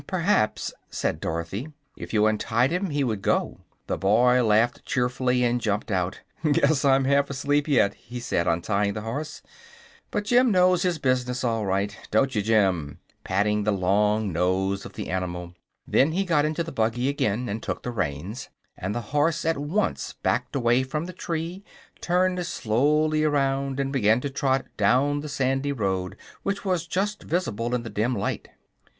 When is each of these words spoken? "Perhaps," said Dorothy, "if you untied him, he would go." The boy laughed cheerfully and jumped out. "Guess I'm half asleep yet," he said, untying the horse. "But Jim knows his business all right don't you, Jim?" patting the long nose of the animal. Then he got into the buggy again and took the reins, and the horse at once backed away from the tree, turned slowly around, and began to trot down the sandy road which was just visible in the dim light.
"Perhaps," 0.07 0.73
said 0.89 1.19
Dorothy, 1.19 1.71
"if 1.95 2.11
you 2.11 2.25
untied 2.25 2.71
him, 2.71 2.89
he 2.89 3.03
would 3.03 3.21
go." 3.21 3.59
The 3.85 3.99
boy 3.99 4.43
laughed 4.43 4.83
cheerfully 4.83 5.43
and 5.43 5.61
jumped 5.61 5.91
out. 5.91 6.21
"Guess 6.53 6.83
I'm 6.83 7.03
half 7.05 7.29
asleep 7.29 7.67
yet," 7.67 7.93
he 7.93 8.19
said, 8.19 8.47
untying 8.47 8.93
the 8.93 9.01
horse. 9.01 9.43
"But 10.09 10.25
Jim 10.25 10.49
knows 10.49 10.81
his 10.81 10.97
business 10.97 11.43
all 11.43 11.67
right 11.67 11.95
don't 12.09 12.33
you, 12.33 12.41
Jim?" 12.41 12.97
patting 13.23 13.63
the 13.63 13.71
long 13.71 14.33
nose 14.33 14.87
of 14.87 14.93
the 14.93 15.07
animal. 15.07 15.53
Then 15.87 16.13
he 16.13 16.25
got 16.25 16.45
into 16.45 16.63
the 16.63 16.71
buggy 16.71 17.07
again 17.07 17.47
and 17.47 17.61
took 17.61 17.83
the 17.83 17.91
reins, 17.91 18.49
and 18.75 18.95
the 18.95 19.01
horse 19.13 19.45
at 19.45 19.59
once 19.59 20.13
backed 20.23 20.55
away 20.55 20.81
from 20.81 21.05
the 21.05 21.13
tree, 21.13 21.63
turned 22.01 22.43
slowly 22.47 23.23
around, 23.23 23.79
and 23.79 23.93
began 23.93 24.19
to 24.21 24.31
trot 24.31 24.65
down 24.77 25.19
the 25.19 25.29
sandy 25.29 25.71
road 25.71 26.17
which 26.41 26.65
was 26.65 26.87
just 26.87 27.21
visible 27.21 27.75
in 27.75 27.83
the 27.83 27.89
dim 27.91 28.17
light. 28.17 28.47